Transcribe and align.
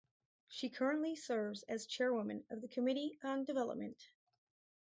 She 0.47 0.71
currently 0.71 1.15
serves 1.15 1.61
as 1.69 1.85
chairwoman 1.85 2.43
of 2.49 2.59
the 2.61 2.67
Committee 2.67 3.19
on 3.23 3.45
Development. 3.45 4.01